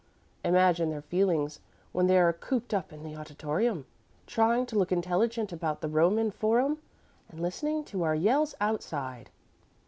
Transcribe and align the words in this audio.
Imagine 0.43 0.89
their 0.89 1.03
feelings 1.03 1.59
when 1.91 2.07
they 2.07 2.17
are 2.17 2.33
cooped 2.33 2.73
up 2.73 2.91
in 2.91 3.03
the 3.03 3.15
auditorium, 3.15 3.85
trying 4.25 4.65
to 4.65 4.75
look 4.75 4.91
intelligent 4.91 5.53
about 5.53 5.81
the 5.81 5.87
Roman 5.87 6.31
Forum, 6.31 6.79
and 7.29 7.39
listening 7.39 7.83
to 7.83 8.01
our 8.01 8.15
yells 8.15 8.55
outside!" 8.59 9.29